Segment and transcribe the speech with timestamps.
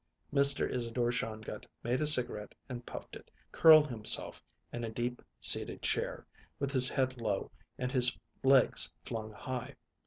[0.33, 0.67] Mr.
[0.67, 4.41] Isadore Shongut made a cigarette and puffed it, curled himself
[4.73, 6.25] in a deep seated chair,
[6.57, 9.75] with his head low and his legs flung high.